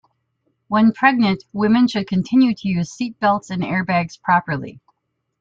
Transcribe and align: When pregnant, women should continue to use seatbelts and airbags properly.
When 0.67 0.93
pregnant, 0.93 1.43
women 1.53 1.87
should 1.87 2.07
continue 2.07 2.55
to 2.55 2.67
use 2.67 2.91
seatbelts 2.91 3.51
and 3.51 3.61
airbags 3.61 4.19
properly. 4.19 4.81